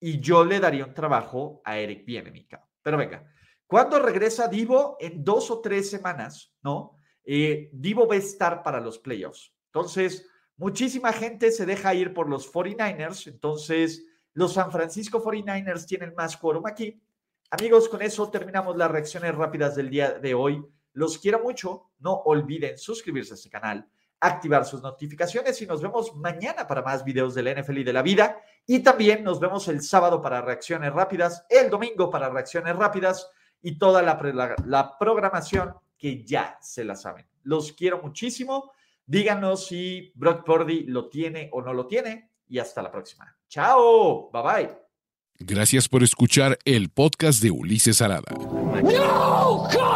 y 0.00 0.20
yo 0.20 0.44
le 0.44 0.58
daría 0.58 0.84
un 0.84 0.94
trabajo 0.94 1.60
a 1.64 1.78
Eric 1.78 2.04
Bienemica. 2.04 2.66
Pero 2.82 2.96
venga, 2.96 3.30
cuando 3.66 3.98
regresa 3.98 4.48
Divo 4.48 4.96
en 5.00 5.22
dos 5.22 5.50
o 5.50 5.60
tres 5.60 5.90
semanas, 5.90 6.54
¿no? 6.62 6.96
Eh, 7.24 7.70
Divo 7.72 8.06
va 8.06 8.14
a 8.14 8.18
estar 8.18 8.62
para 8.62 8.80
los 8.80 8.98
playoffs. 8.98 9.52
Entonces, 9.66 10.28
muchísima 10.56 11.12
gente 11.12 11.50
se 11.50 11.66
deja 11.66 11.94
ir 11.94 12.14
por 12.14 12.28
los 12.28 12.52
49ers. 12.52 13.26
Entonces, 13.26 14.06
los 14.32 14.54
San 14.54 14.70
Francisco 14.70 15.22
49ers 15.22 15.86
tienen 15.86 16.14
más 16.14 16.36
quórum 16.36 16.66
aquí. 16.66 17.02
Amigos, 17.50 17.88
con 17.88 18.02
eso 18.02 18.30
terminamos 18.30 18.76
las 18.76 18.90
reacciones 18.90 19.34
rápidas 19.34 19.76
del 19.76 19.90
día 19.90 20.12
de 20.12 20.34
hoy. 20.34 20.64
Los 20.96 21.18
quiero 21.18 21.40
mucho. 21.40 21.90
No 21.98 22.22
olviden 22.24 22.78
suscribirse 22.78 23.34
a 23.34 23.36
este 23.36 23.50
canal, 23.50 23.86
activar 24.18 24.64
sus 24.64 24.82
notificaciones 24.82 25.60
y 25.60 25.66
nos 25.66 25.82
vemos 25.82 26.16
mañana 26.16 26.66
para 26.66 26.80
más 26.80 27.04
videos 27.04 27.34
del 27.34 27.54
NFL 27.54 27.78
y 27.78 27.84
de 27.84 27.92
la 27.92 28.00
vida. 28.00 28.40
Y 28.66 28.78
también 28.78 29.22
nos 29.22 29.38
vemos 29.38 29.68
el 29.68 29.82
sábado 29.82 30.22
para 30.22 30.40
reacciones 30.40 30.90
rápidas, 30.94 31.44
el 31.50 31.68
domingo 31.68 32.08
para 32.08 32.30
reacciones 32.30 32.74
rápidas 32.74 33.28
y 33.60 33.76
toda 33.78 34.00
la, 34.00 34.56
la, 34.64 34.98
programación 34.98 35.74
que 35.98 36.24
ya 36.24 36.56
se 36.62 36.82
la 36.82 36.96
saben. 36.96 37.26
Los 37.42 37.72
quiero 37.72 38.00
muchísimo. 38.00 38.72
Díganos 39.04 39.66
si 39.66 40.12
Brock 40.14 40.46
Purdy 40.46 40.84
lo 40.84 41.10
tiene 41.10 41.50
o 41.52 41.60
no 41.60 41.74
lo 41.74 41.86
tiene. 41.86 42.30
Y 42.48 42.58
hasta 42.58 42.80
la 42.80 42.90
próxima. 42.90 43.36
Chao. 43.48 44.30
Bye 44.32 44.42
bye. 44.42 44.78
Gracias 45.40 45.90
por 45.90 46.02
escuchar 46.02 46.58
el 46.64 46.88
podcast 46.88 47.42
de 47.42 47.50
Ulises 47.50 48.00
Arada. 48.00 48.32
No, 48.32 49.68
God! 49.70 49.95